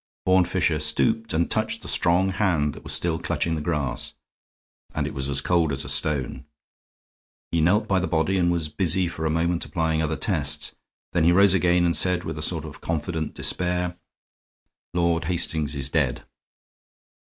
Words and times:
Horne 0.25 0.45
Fisher 0.45 0.79
stooped 0.79 1.31
and 1.31 1.47
touched 1.47 1.83
the 1.83 1.87
strong 1.87 2.31
hand 2.31 2.73
that 2.73 2.83
was 2.83 2.91
still 2.91 3.19
clutching 3.19 3.53
the 3.53 3.61
grass, 3.61 4.13
and 4.95 5.05
it 5.05 5.13
was 5.13 5.29
as 5.29 5.41
cold 5.41 5.71
as 5.71 5.85
a 5.85 5.89
stone. 5.89 6.45
He 7.51 7.61
knelt 7.61 7.87
by 7.87 7.99
the 7.99 8.07
body 8.07 8.39
and 8.39 8.51
was 8.51 8.67
busy 8.67 9.07
for 9.07 9.27
a 9.27 9.29
moment 9.29 9.63
applying 9.63 10.01
other 10.01 10.17
tests; 10.17 10.73
then 11.13 11.23
he 11.23 11.31
rose 11.31 11.53
again, 11.53 11.85
and 11.85 11.95
said, 11.95 12.23
with 12.23 12.39
a 12.39 12.41
sort 12.41 12.65
of 12.65 12.81
confident 12.81 13.35
despair: 13.35 13.95
"Lord 14.95 15.25
Hastings 15.25 15.75
is 15.75 15.91
dead." 15.91 16.23